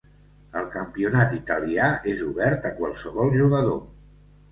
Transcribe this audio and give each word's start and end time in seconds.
El 0.59 0.63
campionat 0.75 1.35
italià 1.39 1.89
és 2.13 2.23
obert 2.29 2.65
a 2.71 2.73
qualsevol 2.79 3.31
jugador. 3.37 3.79